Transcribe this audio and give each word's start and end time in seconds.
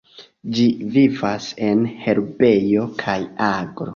Ĝi 0.53 0.63
vivas 0.95 1.49
en 1.67 1.85
herbejo 2.05 2.87
kaj 3.05 3.19
agro. 3.53 3.89